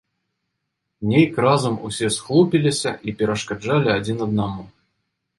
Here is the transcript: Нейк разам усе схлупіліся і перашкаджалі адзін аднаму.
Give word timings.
Нейк 1.09 1.35
разам 1.45 1.75
усе 1.89 2.09
схлупіліся 2.15 2.93
і 3.11 3.15
перашкаджалі 3.19 3.93
адзін 3.97 4.25
аднаму. 4.27 4.65